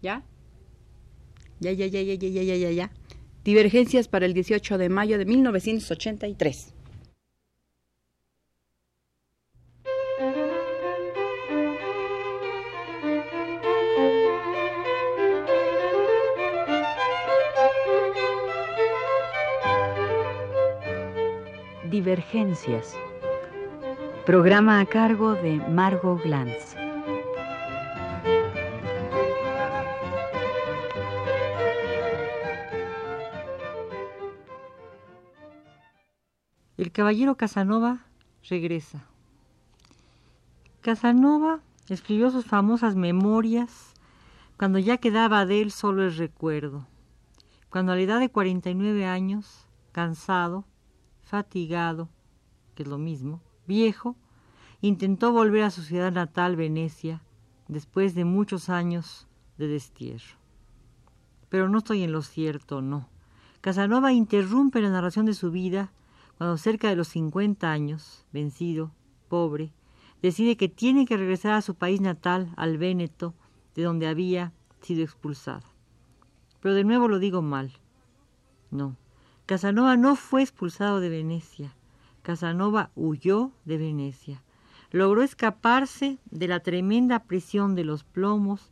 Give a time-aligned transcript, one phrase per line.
[0.00, 0.22] ¿Ya?
[1.60, 2.90] Ya, ya, ya, ya, ya, ya, ya, ya.
[3.44, 6.74] Divergencias para el 18 de mayo de 1983.
[21.90, 22.94] Divergencias.
[24.24, 26.87] Programa a cargo de Margot Glantz.
[36.88, 38.06] El caballero Casanova
[38.48, 39.04] regresa.
[40.80, 43.92] Casanova escribió sus famosas memorias
[44.56, 46.86] cuando ya quedaba de él solo el recuerdo,
[47.68, 50.64] cuando a la edad de 49 años, cansado,
[51.20, 52.08] fatigado,
[52.74, 54.16] que es lo mismo, viejo,
[54.80, 57.20] intentó volver a su ciudad natal, Venecia,
[57.68, 59.26] después de muchos años
[59.58, 60.38] de destierro.
[61.50, 63.10] Pero no estoy en lo cierto, no.
[63.60, 65.92] Casanova interrumpe la narración de su vida
[66.38, 68.92] cuando cerca de los 50 años, vencido,
[69.28, 69.72] pobre,
[70.22, 73.34] decide que tiene que regresar a su país natal, al Véneto,
[73.74, 75.66] de donde había sido expulsado.
[76.60, 77.72] Pero de nuevo lo digo mal.
[78.70, 78.96] No,
[79.46, 81.74] Casanova no fue expulsado de Venecia.
[82.22, 84.42] Casanova huyó de Venecia.
[84.92, 88.70] Logró escaparse de la tremenda prisión de los plomos,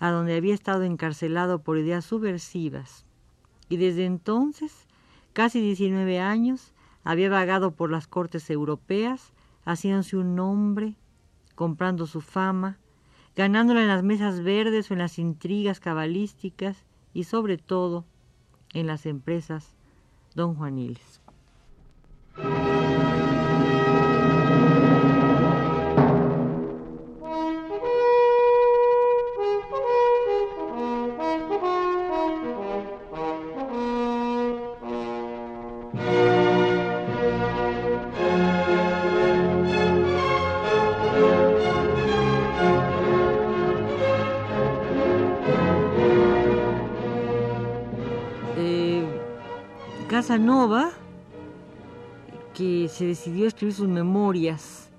[0.00, 3.06] a donde había estado encarcelado por ideas subversivas.
[3.68, 4.88] Y desde entonces,
[5.32, 6.73] casi 19 años,
[7.04, 9.32] había vagado por las cortes europeas,
[9.64, 10.96] haciéndose un nombre,
[11.54, 12.78] comprando su fama,
[13.36, 18.04] ganándola en las mesas verdes o en las intrigas cabalísticas y sobre todo
[18.72, 19.74] en las empresas
[20.34, 21.20] don Juaniles.
[50.26, 50.90] Casanova,
[52.54, 54.90] que se decidió a escribir sus memorias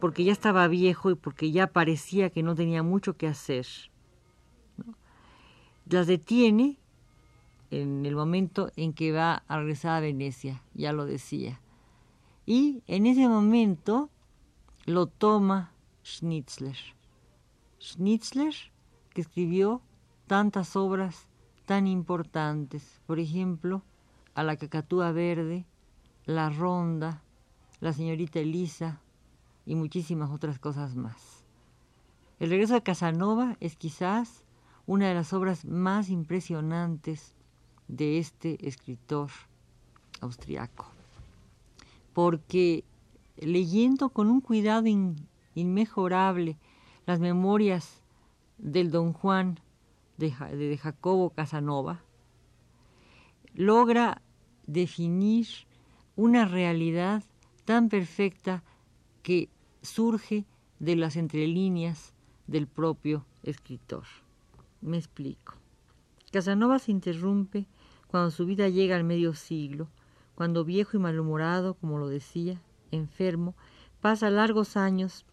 [0.00, 3.66] porque ya estaba viejo y porque ya parecía que no tenía mucho que hacer.
[5.84, 6.78] Las detiene
[7.70, 11.60] en el momento en que va a regresar a Venecia, ya lo decía.
[12.46, 14.08] Y en ese momento
[14.86, 15.74] lo toma
[16.06, 16.78] Schnitzler.
[17.78, 18.54] Schnitzler,
[19.10, 19.82] que escribió
[20.26, 21.28] tantas obras
[21.66, 23.82] tan importantes, por ejemplo,
[24.40, 25.66] a la cacatúa verde,
[26.24, 27.22] la ronda,
[27.78, 29.02] la señorita Elisa
[29.66, 31.44] y muchísimas otras cosas más.
[32.38, 34.46] El regreso de Casanova es quizás
[34.86, 37.34] una de las obras más impresionantes
[37.86, 39.28] de este escritor
[40.22, 40.86] austriaco,
[42.14, 42.82] porque
[43.36, 44.86] leyendo con un cuidado
[45.54, 46.56] inmejorable
[47.04, 48.00] las memorias
[48.56, 49.60] del don Juan
[50.16, 52.00] de, de Jacobo Casanova,
[53.52, 54.22] logra
[54.72, 55.46] definir
[56.16, 57.24] una realidad
[57.64, 58.62] tan perfecta
[59.22, 59.48] que
[59.82, 60.44] surge
[60.78, 62.12] de las entrelíneas
[62.46, 64.04] del propio escritor.
[64.80, 65.54] Me explico.
[66.32, 67.66] Casanova se interrumpe
[68.06, 69.88] cuando su vida llega al medio siglo,
[70.34, 72.60] cuando viejo y malhumorado, como lo decía,
[72.90, 73.54] enfermo,
[74.00, 75.24] pasa largos años,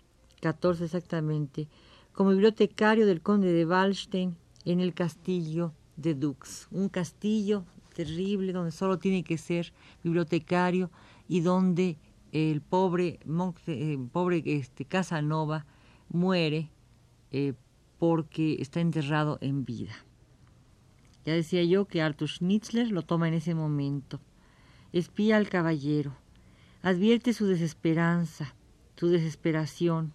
[0.42, 1.68] catorce exactamente,
[2.14, 7.64] como bibliotecario del conde de Wallstein en el castillo de Dux, un castillo
[7.97, 10.91] terrible, donde solo tiene que ser bibliotecario
[11.28, 11.97] y donde
[12.31, 13.19] el pobre,
[13.66, 15.66] eh, pobre este, Casanova
[16.09, 16.69] muere
[17.31, 17.53] eh,
[17.97, 19.96] porque está enterrado en vida.
[21.25, 24.22] Ya decía yo que Arthur Schnitzler lo toma en ese momento.
[24.94, 26.16] Espía al caballero,
[26.84, 28.53] advierte su desesperanza,
[28.96, 30.13] su desesperación,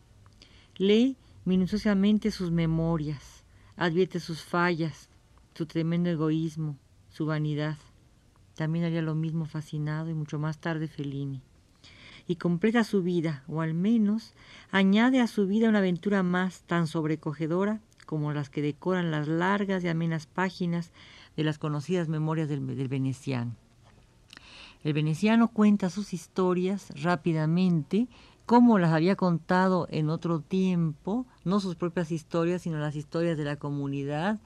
[0.77, 3.45] lee minuciosamente sus memorias,
[3.77, 5.11] advierte sus fallas,
[5.55, 6.79] su tremendo egoísmo,
[7.13, 7.77] su vanidad.
[8.57, 11.43] También haría lo mismo fascinado y mucho más tarde Fellini.
[12.27, 14.35] Y completa su vida, o al menos
[14.71, 19.83] añade a su vida una aventura más tan sobrecogedora como las que decoran las largas
[19.85, 20.93] y amenas páginas
[21.37, 23.57] de las conocidas memorias del, veneciano.
[24.85, 28.09] El veneciano cuenta sus historias rápidamente,
[28.47, 33.45] como las había contado en otro tiempo, no sus propias historias, sino las historias de
[33.45, 34.41] la comunidad,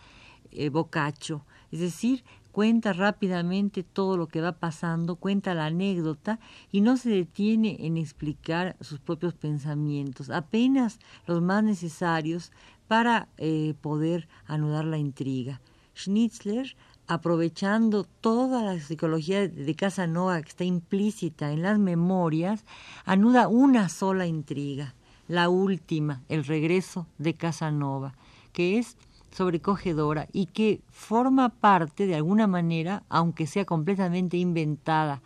[0.52, 2.22] eh, Boccaccio, es decir,
[2.56, 6.40] cuenta rápidamente todo lo que va pasando, cuenta la anécdota
[6.72, 12.52] y no se detiene en explicar sus propios pensamientos, apenas los más necesarios
[12.88, 15.60] para eh, poder anudar la intriga.
[15.94, 22.64] Schnitzler, aprovechando toda la psicología de Casanova que está implícita en las memorias,
[23.04, 24.94] anuda una sola intriga,
[25.28, 28.14] la última, el regreso de Casanova,
[28.54, 28.96] que es
[29.36, 35.20] sobrecogedora y que forma parte de alguna manera, aunque sea completamente inventada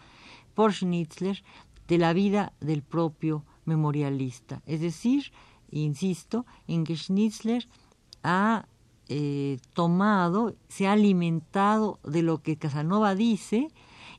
[0.54, 1.44] por Schnitzler,
[1.86, 4.62] de la vida del propio memorialista.
[4.66, 5.32] Es decir,
[5.70, 7.68] insisto, en que Schnitzler
[8.22, 8.66] ha
[9.08, 13.68] eh, tomado, se ha alimentado de lo que Casanova dice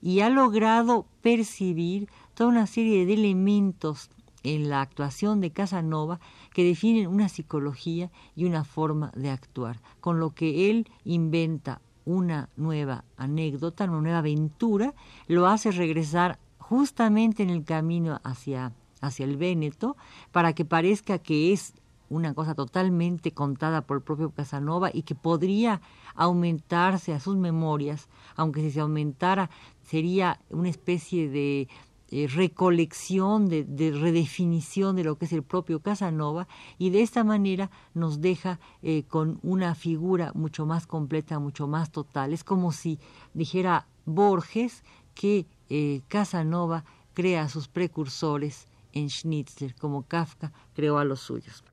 [0.01, 4.09] y ha logrado percibir toda una serie de elementos
[4.43, 6.19] en la actuación de Casanova
[6.53, 12.49] que definen una psicología y una forma de actuar, con lo que él inventa una
[12.57, 14.93] nueva anécdota, una nueva aventura,
[15.27, 19.97] lo hace regresar justamente en el camino hacia, hacia el Véneto,
[20.31, 21.73] para que parezca que es
[22.09, 25.81] una cosa totalmente contada por el propio Casanova y que podría
[26.13, 29.49] aumentarse a sus memorias, aunque si se aumentara
[29.83, 31.69] sería una especie de
[32.12, 36.46] eh, recolección, de, redefinición de lo que es el propio Casanova
[36.78, 41.90] y de esta manera nos deja eh, con una figura mucho más completa, mucho más
[41.90, 42.34] total.
[42.34, 43.00] Es como si
[43.34, 44.84] dijera Borges
[45.16, 51.63] que eh, Casanova crea a sus precursores en Schnitzler, como Kafka creó a los suyos.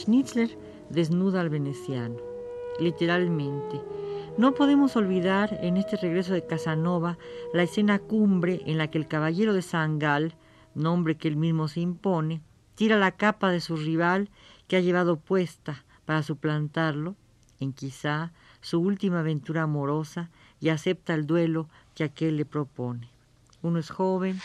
[0.00, 0.56] Schnitzler
[0.88, 2.16] desnuda al veneciano,
[2.78, 3.82] literalmente.
[4.38, 7.18] No podemos olvidar en este regreso de Casanova
[7.52, 10.36] la escena cumbre en la que el caballero de Sangal,
[10.74, 12.40] nombre que él mismo se impone,
[12.76, 14.30] tira la capa de su rival
[14.68, 17.14] que ha llevado puesta para suplantarlo
[17.58, 18.32] en quizá
[18.62, 20.30] su última aventura amorosa
[20.60, 23.10] y acepta el duelo que aquel le propone.
[23.60, 24.40] Uno es joven,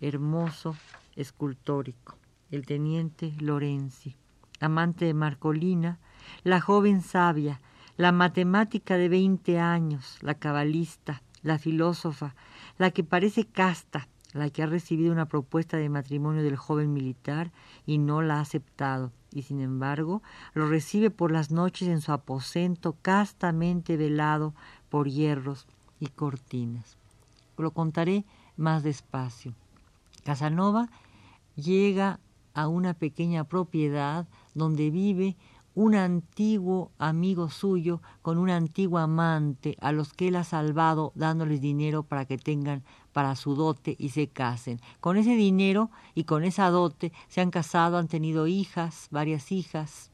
[0.00, 0.76] hermoso,
[1.16, 2.14] escultórico,
[2.52, 4.14] el teniente Lorenzi
[4.62, 5.98] amante de Marcolina,
[6.44, 7.60] la joven sabia,
[7.96, 12.34] la matemática de veinte años, la cabalista, la filósofa,
[12.78, 17.52] la que parece casta, la que ha recibido una propuesta de matrimonio del joven militar
[17.84, 20.22] y no la ha aceptado, y sin embargo
[20.54, 24.54] lo recibe por las noches en su aposento castamente velado
[24.88, 25.66] por hierros
[26.00, 26.96] y cortinas.
[27.58, 28.24] Lo contaré
[28.56, 29.54] más despacio.
[30.24, 30.88] Casanova
[31.56, 32.20] llega
[32.54, 35.36] a una pequeña propiedad donde vive
[35.74, 41.60] un antiguo amigo suyo con una antigua amante a los que él ha salvado dándoles
[41.60, 42.82] dinero para que tengan
[43.12, 44.80] para su dote y se casen.
[45.00, 50.10] Con ese dinero y con esa dote se han casado, han tenido hijas, varias hijas,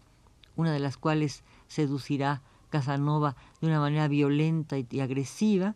[0.56, 5.74] una de las cuales seducirá Casanova de una manera violenta y, agresiva,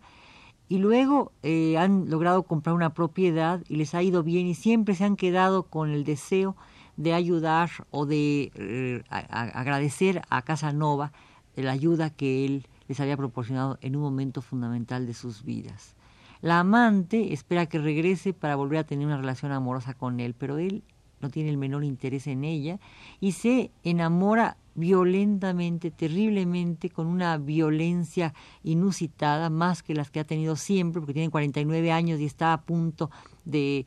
[0.69, 4.94] y luego eh, han logrado comprar una propiedad y les ha ido bien y siempre
[4.94, 6.56] se han quedado con el deseo
[7.03, 11.13] de ayudar o de eh, agradecer a Casanova
[11.57, 15.97] la ayuda que él les había proporcionado en un momento fundamental de sus vidas.
[16.43, 20.59] La amante espera que regrese para volver a tener una relación amorosa con él, pero
[20.59, 20.85] él
[21.21, 22.79] no tiene el menor interés en ella
[23.21, 28.32] y se enamora violentamente, terriblemente, con una violencia
[28.63, 32.63] inusitada, más que las que ha tenido siempre, porque tiene 49 años y está a
[32.63, 33.11] punto
[33.44, 33.87] de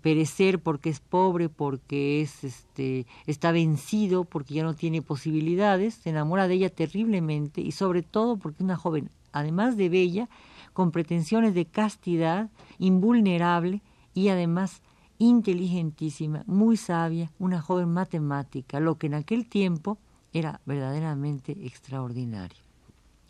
[0.00, 6.10] perecer porque es pobre, porque es este está vencido, porque ya no tiene posibilidades, se
[6.10, 10.28] enamora de ella terriblemente y sobre todo porque es una joven, además de bella,
[10.72, 13.82] con pretensiones de castidad, invulnerable
[14.14, 14.82] y además
[15.18, 19.98] inteligentísima, muy sabia, una joven matemática, lo que en aquel tiempo
[20.32, 22.63] era verdaderamente extraordinario.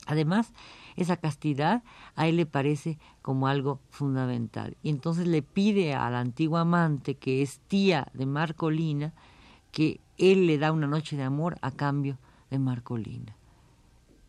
[0.07, 0.53] Además,
[0.97, 1.83] esa castidad
[2.15, 4.77] a él le parece como algo fundamental.
[4.83, 9.13] Y entonces le pide a la antigua amante, que es tía de Marcolina,
[9.73, 12.19] que él le da una noche de amor a cambio
[12.51, 13.37] de Marcolina.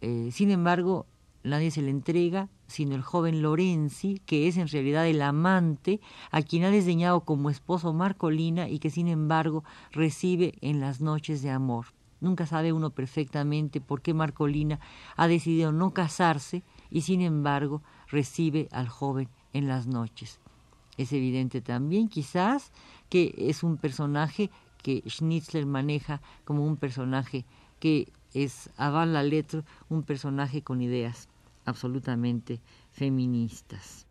[0.01, 1.05] Eh, sin embargo,
[1.43, 5.99] nadie se le entrega, sino el joven Lorenzi, que es en realidad el amante
[6.31, 11.41] a quien ha desdeñado como esposo Marcolina y que sin embargo recibe en las noches
[11.43, 11.94] de amor.
[12.21, 14.79] Nunca sabe uno perfectamente por qué Marcolina
[15.15, 20.39] ha decidido no casarse y sin embargo recibe al joven en las noches.
[20.97, 22.71] Es evidente también quizás
[23.09, 24.49] que es un personaje
[24.81, 27.45] que Schnitzler maneja como un personaje
[27.79, 31.27] que es a la letra un personaje con ideas
[31.65, 34.07] absolutamente feministas.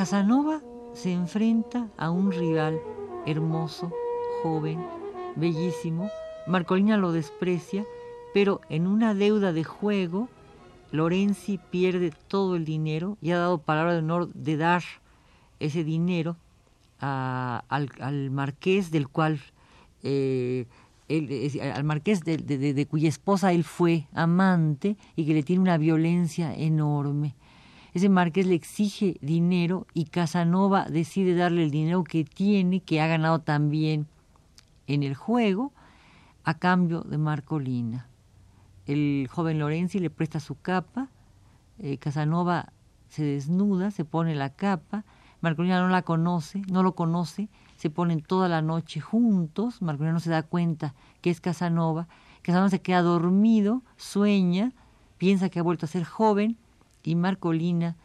[0.00, 0.62] Casanova
[0.94, 2.80] se enfrenta a un rival
[3.26, 3.92] hermoso,
[4.42, 4.82] joven,
[5.36, 6.08] bellísimo.
[6.46, 7.84] Marcolina lo desprecia,
[8.32, 10.30] pero en una deuda de juego,
[10.90, 14.82] Lorenzi pierde todo el dinero y ha dado palabra de honor de dar
[15.58, 16.38] ese dinero
[16.98, 19.38] al, marqués del cual
[20.02, 20.64] eh,
[21.74, 27.34] al marqués de, cuya esposa él fue amante y que le tiene una violencia enorme.
[27.92, 33.06] Ese marqués le exige dinero y Casanova decide darle el dinero que tiene, que ha
[33.06, 34.06] ganado también
[34.86, 35.72] en el juego,
[36.44, 38.08] a cambio de Marcolina.
[38.86, 41.08] El joven Lorenzi le presta su capa,
[41.78, 42.72] eh, Casanova
[43.08, 45.04] se desnuda, se pone la capa,
[45.40, 50.20] Marcolina no la conoce, no lo conoce, se ponen toda la noche juntos, Marcolina no
[50.20, 52.08] se da cuenta que es Casanova,
[52.42, 54.72] Casanova se queda dormido, sueña,
[55.18, 56.56] piensa que ha vuelto a ser joven,
[57.02, 57.96] y Marcolina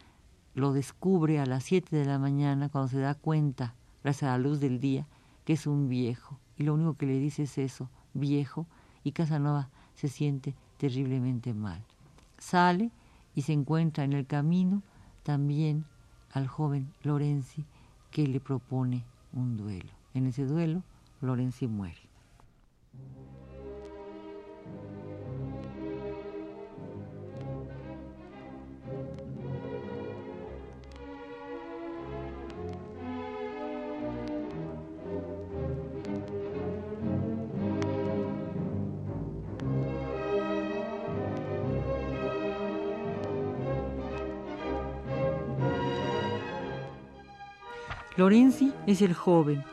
[0.53, 4.43] lo descubre a las 7 de la mañana cuando se da cuenta, gracias a la
[4.43, 5.05] luz del día,
[5.43, 6.39] que es un viejo.
[6.57, 8.65] Y lo único que le dice es eso, viejo,
[9.03, 11.83] y Casanova se siente terriblemente mal.
[12.37, 12.91] Sale
[13.35, 14.81] y se encuentra en el camino
[15.23, 15.85] también
[16.31, 17.65] al joven Lorenzi
[18.11, 19.91] que le propone un duelo.
[20.13, 20.83] En ese duelo,
[21.21, 22.04] Lorenzi muere.
[48.17, 49.65] Lorenzi es el joven,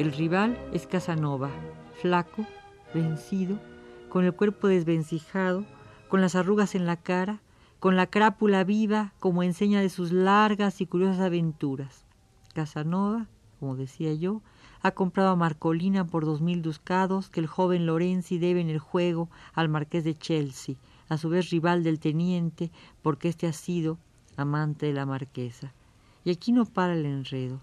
[0.00, 1.50] el rival es Casanova,
[2.02, 2.44] flaco,
[2.92, 3.60] vencido,
[4.08, 5.64] con el cuerpo desvencijado,
[6.08, 7.40] con las arrugas en la cara,
[7.78, 12.04] con la crápula viva como enseña de sus largas y curiosas aventuras.
[12.52, 13.28] Casanova,
[13.60, 14.42] como decía yo,
[14.82, 18.80] ha comprado a Marcolina por dos mil ducados que el joven Lorenzi debe en el
[18.80, 20.74] juego al marqués de Chelsea,
[21.08, 22.72] a su vez rival del teniente,
[23.02, 23.98] porque éste ha sido
[24.36, 25.72] amante de la marquesa.
[26.24, 27.60] Y aquí no para el enredo.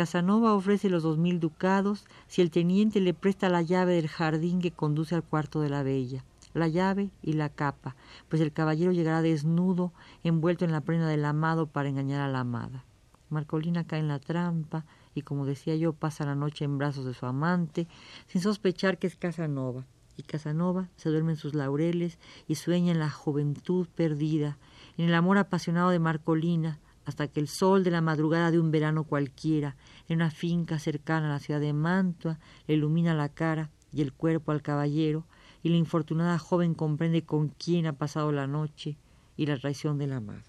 [0.00, 4.62] Casanova ofrece los dos mil ducados si el teniente le presta la llave del jardín
[4.62, 7.96] que conduce al cuarto de la bella, la llave y la capa,
[8.30, 9.92] pues el caballero llegará desnudo,
[10.24, 12.82] envuelto en la prenda del amado para engañar a la amada.
[13.28, 17.12] Marcolina cae en la trampa y, como decía yo, pasa la noche en brazos de
[17.12, 17.86] su amante,
[18.26, 19.84] sin sospechar que es Casanova.
[20.16, 24.56] Y Casanova se duerme en sus laureles y sueña en la juventud perdida,
[24.96, 26.78] en el amor apasionado de Marcolina,
[27.10, 29.74] hasta que el sol de la madrugada de un verano cualquiera,
[30.08, 32.38] en una finca cercana a la ciudad de Mantua,
[32.68, 35.26] le ilumina la cara y el cuerpo al caballero,
[35.64, 38.96] y la infortunada joven comprende con quién ha pasado la noche
[39.36, 40.44] y la traición de la madre.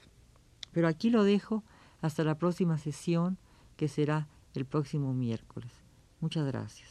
[0.71, 1.63] Pero aquí lo dejo
[1.99, 3.39] hasta la próxima sesión,
[3.75, 5.71] que será el próximo miércoles.
[6.19, 6.90] Muchas gracias.